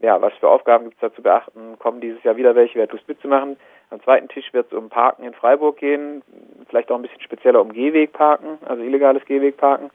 ja, 0.00 0.20
was 0.20 0.32
für 0.34 0.48
Aufgaben 0.48 0.84
gibt 0.84 0.96
es 0.96 1.00
da 1.00 1.14
zu 1.14 1.22
beachten, 1.22 1.78
kommen 1.78 2.00
dieses 2.00 2.22
Jahr 2.22 2.36
wieder 2.36 2.54
welche, 2.54 2.76
wer 2.76 2.84
hat 2.84 2.92
Lust 2.92 3.06
mitzumachen. 3.06 3.56
Am 3.90 4.02
zweiten 4.02 4.28
Tisch 4.28 4.52
wird 4.52 4.72
es 4.72 4.78
um 4.78 4.88
Parken 4.88 5.24
in 5.24 5.34
Freiburg 5.34 5.76
gehen, 5.76 6.22
vielleicht 6.68 6.90
auch 6.90 6.96
ein 6.96 7.02
bisschen 7.02 7.20
spezieller 7.20 7.60
um 7.60 7.72
Gehwegparken, 7.72 8.58
also 8.66 8.82
illegales 8.82 9.24
Gehwegparken. 9.26 9.90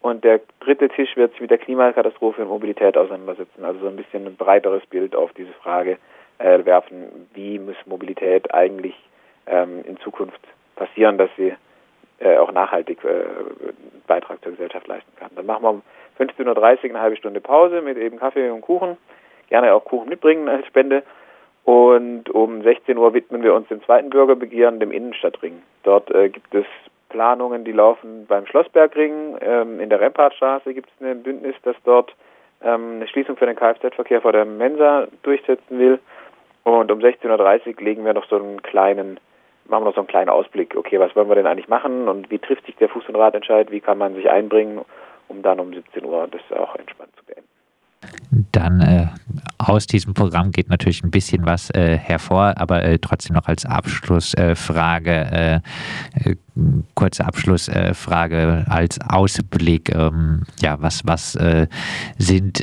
Und 0.00 0.24
der 0.24 0.40
dritte 0.60 0.88
Tisch 0.88 1.16
wird 1.16 1.32
sich 1.32 1.40
mit 1.40 1.50
der 1.50 1.58
Klimakatastrophe 1.58 2.42
und 2.42 2.48
Mobilität 2.48 2.96
auseinandersetzen, 2.96 3.64
also 3.64 3.80
so 3.80 3.88
ein 3.88 3.96
bisschen 3.96 4.26
ein 4.26 4.36
breiteres 4.36 4.84
Bild 4.86 5.14
auf 5.14 5.32
diese 5.32 5.52
Frage 5.54 5.98
äh, 6.38 6.64
werfen, 6.64 7.28
wie 7.34 7.58
muss 7.58 7.76
Mobilität 7.86 8.52
eigentlich 8.54 8.94
ähm, 9.46 9.84
in 9.84 9.96
Zukunft 9.98 10.40
passieren, 10.76 11.18
dass 11.18 11.30
sie 11.36 11.52
äh, 12.22 12.36
auch 12.36 12.52
nachhaltig 12.52 13.04
äh, 13.04 13.08
einen 13.08 14.02
Beitrag 14.06 14.42
zur 14.42 14.52
Gesellschaft 14.52 14.86
leisten 14.86 15.12
kann. 15.16 15.30
Dann 15.34 15.46
machen 15.46 15.62
wir 15.62 15.70
um 15.70 15.82
15.30 16.18 16.44
Uhr 16.84 16.90
eine 16.90 17.00
halbe 17.00 17.16
Stunde 17.16 17.40
Pause 17.40 17.82
mit 17.82 17.96
eben 17.96 18.18
Kaffee 18.18 18.50
und 18.50 18.60
Kuchen. 18.60 18.96
Gerne 19.48 19.74
auch 19.74 19.84
Kuchen 19.84 20.08
mitbringen 20.08 20.48
als 20.48 20.66
Spende. 20.66 21.02
Und 21.64 22.28
um 22.30 22.62
16 22.62 22.98
Uhr 22.98 23.14
widmen 23.14 23.42
wir 23.42 23.54
uns 23.54 23.68
dem 23.68 23.82
zweiten 23.84 24.10
Bürgerbegehren, 24.10 24.80
dem 24.80 24.90
Innenstadtring. 24.90 25.62
Dort 25.84 26.10
äh, 26.10 26.28
gibt 26.28 26.54
es 26.54 26.66
Planungen, 27.08 27.64
die 27.64 27.72
laufen 27.72 28.26
beim 28.26 28.46
Schlossbergring. 28.46 29.36
Ähm, 29.40 29.80
in 29.80 29.90
der 29.90 30.00
Rempartstraße 30.00 30.74
gibt 30.74 30.88
es 30.90 31.06
ein 31.06 31.22
Bündnis, 31.22 31.54
das 31.62 31.76
dort 31.84 32.14
ähm, 32.62 32.96
eine 32.96 33.08
Schließung 33.08 33.36
für 33.36 33.46
den 33.46 33.56
Kfz-Verkehr 33.56 34.20
vor 34.22 34.32
der 34.32 34.44
Mensa 34.44 35.06
durchsetzen 35.22 35.78
will. 35.78 36.00
Und 36.64 36.90
um 36.90 37.00
16.30 37.00 37.76
Uhr 37.76 37.82
legen 37.82 38.04
wir 38.04 38.14
noch 38.14 38.26
so 38.28 38.36
einen 38.36 38.62
kleinen, 38.62 39.20
machen 39.72 39.82
wir 39.82 39.88
noch 39.88 39.94
so 39.94 40.00
einen 40.02 40.08
kleinen 40.08 40.30
Ausblick. 40.30 40.76
Okay, 40.76 41.00
was 41.00 41.16
wollen 41.16 41.28
wir 41.28 41.34
denn 41.34 41.46
eigentlich 41.46 41.68
machen 41.68 42.06
und 42.06 42.30
wie 42.30 42.38
trifft 42.38 42.66
sich 42.66 42.76
der 42.76 42.88
Fuß- 42.88 43.08
und 43.08 43.16
Radentscheid? 43.16 43.72
Wie 43.72 43.80
kann 43.80 43.98
man 43.98 44.14
sich 44.14 44.30
einbringen, 44.30 44.82
um 45.26 45.42
dann 45.42 45.58
um 45.58 45.72
17 45.72 46.04
Uhr 46.04 46.28
das 46.30 46.42
auch 46.56 46.76
entspannt 46.76 47.16
zu 47.16 47.24
beenden? 47.24 47.51
Dann 48.50 48.80
äh, 48.80 49.06
aus 49.58 49.86
diesem 49.86 50.14
Programm 50.14 50.52
geht 50.52 50.70
natürlich 50.70 51.04
ein 51.04 51.10
bisschen 51.10 51.44
was 51.44 51.70
äh, 51.70 51.98
hervor, 51.98 52.54
aber 52.56 52.82
äh, 52.82 52.98
trotzdem 52.98 53.36
noch 53.36 53.46
als 53.46 53.66
Abschlussfrage, 53.66 55.10
äh, 55.10 55.54
äh, 56.30 56.36
kurze 56.94 57.26
Abschlussfrage 57.26 58.64
als 58.68 58.98
Ausblick. 59.08 59.94
Ähm, 59.94 60.44
ja, 60.60 60.80
was, 60.80 61.06
was 61.06 61.34
äh, 61.36 61.66
sind 62.18 62.62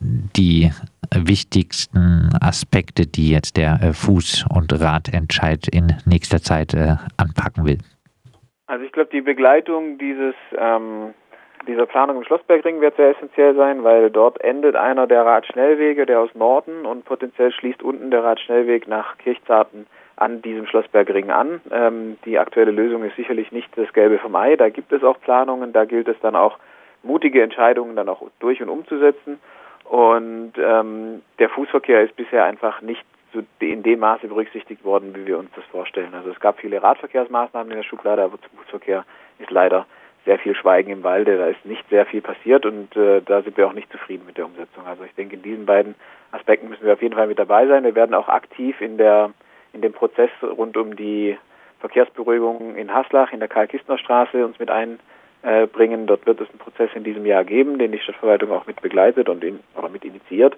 die 0.00 0.70
wichtigsten 1.14 2.30
Aspekte, 2.40 3.06
die 3.06 3.30
jetzt 3.30 3.56
der 3.56 3.94
Fuß- 3.94 4.46
und 4.48 4.72
Radentscheid 4.78 5.68
in 5.68 5.94
nächster 6.04 6.42
Zeit 6.42 6.74
anpacken 7.16 7.64
will? 7.64 7.78
Also 8.66 8.84
ich 8.84 8.92
glaube, 8.92 9.10
die 9.12 9.20
Begleitung 9.20 9.98
dieses 9.98 10.34
ähm 10.58 11.14
dieser 11.66 11.86
Planung 11.86 12.18
im 12.18 12.24
Schlossbergring 12.24 12.80
wird 12.80 12.96
sehr 12.96 13.10
essentiell 13.10 13.54
sein, 13.54 13.84
weil 13.84 14.10
dort 14.10 14.40
endet 14.40 14.76
einer 14.76 15.06
der 15.06 15.24
Radschnellwege, 15.24 16.06
der 16.06 16.20
aus 16.20 16.34
Norden 16.34 16.86
und 16.86 17.04
potenziell 17.04 17.52
schließt 17.52 17.82
unten 17.82 18.10
der 18.10 18.24
Radschnellweg 18.24 18.88
nach 18.88 19.18
Kirchzarten 19.18 19.86
an 20.16 20.42
diesem 20.42 20.66
Schlossbergring 20.66 21.30
an. 21.30 21.60
Ähm, 21.70 22.18
die 22.24 22.38
aktuelle 22.38 22.70
Lösung 22.70 23.04
ist 23.04 23.16
sicherlich 23.16 23.50
nicht 23.52 23.68
das 23.76 23.92
Gelbe 23.92 24.18
vom 24.18 24.34
Ei. 24.36 24.56
Da 24.56 24.68
gibt 24.68 24.92
es 24.92 25.02
auch 25.02 25.20
Planungen, 25.20 25.72
da 25.72 25.84
gilt 25.84 26.08
es 26.08 26.16
dann 26.20 26.36
auch 26.36 26.58
mutige 27.02 27.42
Entscheidungen 27.42 27.96
dann 27.96 28.08
auch 28.08 28.22
durch 28.38 28.62
und 28.62 28.68
umzusetzen. 28.68 29.38
Und 29.84 30.52
ähm, 30.56 31.22
der 31.38 31.50
Fußverkehr 31.50 32.02
ist 32.02 32.16
bisher 32.16 32.44
einfach 32.44 32.80
nicht 32.80 33.04
in 33.58 33.82
dem 33.82 33.98
Maße 33.98 34.28
berücksichtigt 34.28 34.84
worden, 34.84 35.14
wie 35.14 35.26
wir 35.26 35.38
uns 35.38 35.50
das 35.56 35.64
vorstellen. 35.66 36.14
Also 36.14 36.30
es 36.30 36.38
gab 36.38 36.60
viele 36.60 36.82
Radverkehrsmaßnahmen 36.82 37.70
in 37.72 37.78
der 37.78 37.84
Schublade, 37.84 38.22
aber 38.22 38.40
zum 38.40 38.58
Fußverkehr 38.58 39.04
ist 39.40 39.50
leider 39.50 39.86
sehr 40.24 40.38
viel 40.38 40.54
Schweigen 40.54 40.90
im 40.90 41.02
Walde, 41.02 41.36
da 41.36 41.46
ist 41.46 41.64
nicht 41.64 41.84
sehr 41.90 42.06
viel 42.06 42.22
passiert 42.22 42.64
und 42.64 42.96
äh, 42.96 43.20
da 43.20 43.42
sind 43.42 43.56
wir 43.56 43.66
auch 43.66 43.72
nicht 43.72 43.90
zufrieden 43.92 44.24
mit 44.26 44.38
der 44.38 44.46
Umsetzung. 44.46 44.86
Also 44.86 45.04
ich 45.04 45.14
denke, 45.14 45.36
in 45.36 45.42
diesen 45.42 45.66
beiden 45.66 45.94
Aspekten 46.32 46.68
müssen 46.68 46.84
wir 46.84 46.94
auf 46.94 47.02
jeden 47.02 47.14
Fall 47.14 47.26
mit 47.26 47.38
dabei 47.38 47.66
sein. 47.66 47.84
Wir 47.84 47.94
werden 47.94 48.14
auch 48.14 48.28
aktiv 48.28 48.80
in 48.80 48.96
der 48.96 49.30
in 49.72 49.80
dem 49.80 49.92
Prozess 49.92 50.30
rund 50.42 50.76
um 50.76 50.96
die 50.96 51.36
Verkehrsberuhigung 51.80 52.76
in 52.76 52.94
Haslach 52.94 53.32
in 53.32 53.40
der 53.40 53.48
Karl-Kistner-Straße 53.48 54.44
uns 54.44 54.58
mit 54.58 54.70
einbringen. 54.70 56.06
Dort 56.06 56.24
wird 56.26 56.40
es 56.40 56.48
einen 56.48 56.58
Prozess 56.58 56.90
in 56.94 57.04
diesem 57.04 57.26
Jahr 57.26 57.44
geben, 57.44 57.78
den 57.78 57.92
die 57.92 57.98
Stadtverwaltung 57.98 58.52
auch 58.52 58.66
mit 58.66 58.80
begleitet 58.80 59.28
und 59.28 59.44
in, 59.44 59.60
oder 59.74 59.88
mit 59.88 60.04
initiiert. 60.04 60.56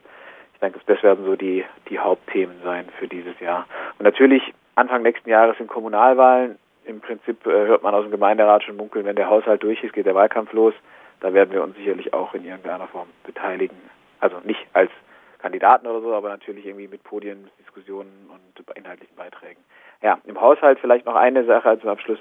Ich 0.54 0.60
denke, 0.60 0.78
das 0.86 1.02
werden 1.02 1.24
so 1.24 1.34
die, 1.34 1.64
die 1.88 1.98
Hauptthemen 1.98 2.56
sein 2.62 2.86
für 2.98 3.08
dieses 3.08 3.38
Jahr. 3.40 3.66
Und 3.98 4.04
natürlich 4.04 4.42
Anfang 4.76 5.02
nächsten 5.02 5.28
Jahres 5.28 5.56
sind 5.58 5.68
Kommunalwahlen 5.68 6.58
im 6.86 7.00
Prinzip 7.00 7.46
äh, 7.46 7.50
hört 7.50 7.82
man 7.82 7.94
aus 7.94 8.04
dem 8.04 8.10
Gemeinderat 8.10 8.62
schon 8.62 8.76
munkeln, 8.76 9.04
wenn 9.04 9.16
der 9.16 9.30
Haushalt 9.30 9.62
durch 9.62 9.82
ist, 9.82 9.92
geht 9.92 10.06
der 10.06 10.14
Wahlkampf 10.14 10.52
los. 10.52 10.74
Da 11.20 11.32
werden 11.32 11.52
wir 11.52 11.62
uns 11.62 11.76
sicherlich 11.76 12.12
auch 12.12 12.34
in 12.34 12.44
irgendeiner 12.44 12.86
Form 12.88 13.08
beteiligen. 13.24 13.76
Also 14.20 14.36
nicht 14.44 14.66
als 14.72 14.90
Kandidaten 15.38 15.86
oder 15.86 16.00
so, 16.00 16.14
aber 16.14 16.28
natürlich 16.28 16.66
irgendwie 16.66 16.88
mit 16.88 17.04
Podien, 17.04 17.48
Diskussionen 17.58 18.30
und 18.30 18.76
inhaltlichen 18.76 19.16
Beiträgen. 19.16 19.60
Ja, 20.02 20.18
im 20.24 20.40
Haushalt 20.40 20.78
vielleicht 20.80 21.06
noch 21.06 21.14
eine 21.14 21.44
Sache 21.44 21.78
zum 21.80 21.90
Abschluss. 21.90 22.18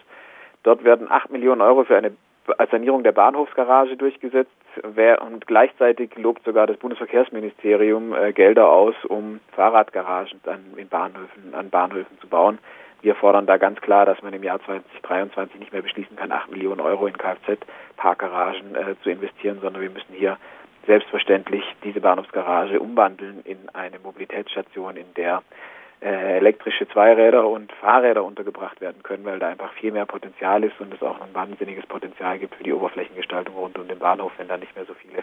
Dort 0.63 0.83
werden 0.83 1.11
8 1.11 1.31
Millionen 1.31 1.61
Euro 1.61 1.83
für 1.83 1.97
eine 1.97 2.11
Sanierung 2.71 3.03
der 3.03 3.11
Bahnhofsgarage 3.11 3.97
durchgesetzt 3.97 4.51
und 4.83 5.47
gleichzeitig 5.47 6.15
lobt 6.15 6.43
sogar 6.43 6.67
das 6.67 6.77
Bundesverkehrsministerium 6.77 8.13
äh, 8.13 8.33
Gelder 8.33 8.69
aus, 8.69 8.93
um 9.07 9.39
Fahrradgaragen 9.55 10.39
an, 10.45 10.73
in 10.75 10.87
Bahnhöfen, 10.87 11.53
an 11.53 11.69
Bahnhöfen 11.69 12.19
zu 12.19 12.27
bauen. 12.27 12.59
Wir 13.05 13.13
fordern 13.13 13.45
da 13.45 13.57
ganz 13.57 13.79
klar, 13.81 14.07
dass 14.07 14.19
man 14.23 14.33
im 14.33 14.41
Jahr 14.41 14.59
2023 14.65 15.59
nicht 15.59 15.71
mehr 15.71 15.83
beschließen 15.83 16.15
kann, 16.15 16.31
8 16.31 16.49
Millionen 16.49 16.81
Euro 16.81 17.05
in 17.05 17.15
Kfz-Parkgaragen 17.15 18.73
äh, 18.73 18.95
zu 19.03 19.11
investieren, 19.11 19.59
sondern 19.61 19.83
wir 19.83 19.91
müssen 19.91 20.15
hier 20.15 20.39
selbstverständlich 20.87 21.63
diese 21.83 22.01
Bahnhofsgarage 22.01 22.79
umwandeln 22.79 23.41
in 23.45 23.69
eine 23.73 23.99
Mobilitätsstation, 23.99 24.97
in 24.97 25.13
der 25.13 25.43
äh, 26.01 26.37
elektrische 26.37 26.87
Zweiräder 26.87 27.47
und 27.47 27.71
Fahrräder 27.73 28.23
untergebracht 28.23 28.81
werden 28.81 29.03
können, 29.03 29.23
weil 29.23 29.37
da 29.37 29.49
einfach 29.49 29.71
viel 29.73 29.91
mehr 29.91 30.07
Potenzial 30.07 30.63
ist 30.63 30.81
und 30.81 30.91
es 30.91 31.03
auch 31.03 31.21
ein 31.21 31.35
wahnsinniges 31.35 31.85
Potenzial 31.85 32.39
gibt 32.39 32.55
für 32.55 32.63
die 32.63 32.73
Oberflächengestaltung 32.73 33.53
rund 33.53 33.77
um 33.77 33.87
den 33.87 33.99
Bahnhof, 33.99 34.31
wenn 34.37 34.47
da 34.47 34.57
nicht 34.57 34.75
mehr 34.75 34.85
so 34.85 34.95
viele 34.95 35.21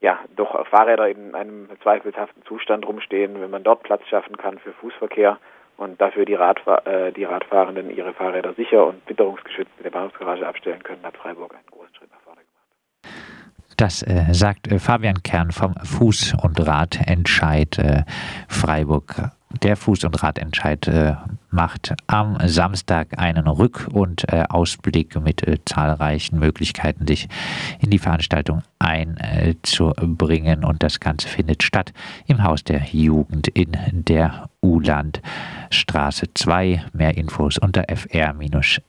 ja, 0.00 0.18
doch 0.36 0.66
Fahrräder 0.68 1.06
in 1.10 1.34
einem 1.34 1.68
zweifelhaften 1.82 2.42
Zustand 2.46 2.86
rumstehen, 2.86 3.38
wenn 3.42 3.50
man 3.50 3.62
dort 3.62 3.82
Platz 3.82 4.08
schaffen 4.08 4.38
kann 4.38 4.58
für 4.58 4.72
Fußverkehr 4.72 5.38
und 5.76 6.00
dafür 6.00 6.24
die, 6.24 6.34
Radfahr 6.34 6.86
äh, 6.86 7.12
die 7.12 7.24
Radfahrenden 7.24 7.90
ihre 7.90 8.12
Fahrräder 8.12 8.54
sicher 8.54 8.86
und 8.86 9.08
witterungsgeschützt 9.08 9.72
in 9.78 9.84
der 9.84 9.90
Bahnhofsgarage 9.90 10.46
abstellen 10.46 10.82
können, 10.82 11.02
hat 11.02 11.16
Freiburg 11.16 11.54
einen 11.54 11.66
großen 11.70 11.94
Schritt 11.94 12.10
nach 12.10 12.20
vorne 12.20 12.40
gemacht. 12.40 13.76
Das 13.76 14.02
äh, 14.02 14.32
sagt 14.32 14.70
äh, 14.70 14.78
Fabian 14.78 15.22
Kern 15.22 15.50
vom 15.50 15.72
Fuß- 15.74 16.40
und 16.42 16.66
Radentscheid 16.66 17.78
äh, 17.78 18.02
Freiburg 18.48 19.30
der 19.62 19.76
Fuß- 19.76 20.06
und 20.06 20.22
Radentscheid 20.22 20.86
äh, 20.88 21.14
macht 21.50 21.94
am 22.06 22.38
Samstag 22.46 23.18
einen 23.18 23.46
Rück- 23.46 23.88
und 23.88 24.30
äh, 24.32 24.44
Ausblick 24.48 25.20
mit 25.20 25.46
äh, 25.46 25.58
zahlreichen 25.64 26.38
Möglichkeiten, 26.38 27.06
sich 27.06 27.28
in 27.80 27.90
die 27.90 27.98
Veranstaltung 27.98 28.62
einzubringen. 28.78 30.64
Und 30.64 30.82
das 30.82 31.00
Ganze 31.00 31.28
findet 31.28 31.62
statt 31.62 31.92
im 32.26 32.42
Haus 32.42 32.64
der 32.64 32.82
Jugend 32.84 33.48
in 33.48 33.76
der 33.92 34.48
Ulandstraße 34.62 36.28
2. 36.34 36.84
Mehr 36.92 37.16
Infos 37.16 37.58
unter 37.58 37.84
fr-entscheid.de. 37.88 38.86